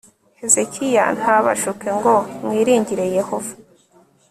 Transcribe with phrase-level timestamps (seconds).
[0.39, 2.15] hezekiya ntabashuke ngo
[2.45, 3.53] mwiringire yehova